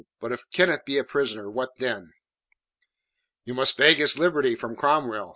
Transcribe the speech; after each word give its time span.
But 0.19 0.31
if 0.31 0.49
Kenneth 0.49 0.83
be 0.83 0.97
a 0.97 1.03
prisoner, 1.03 1.47
what 1.47 1.77
then?" 1.77 2.11
"You 3.45 3.53
must 3.53 3.77
beg 3.77 3.97
his 3.97 4.17
liberty 4.17 4.55
from 4.55 4.75
Cromwell. 4.75 5.29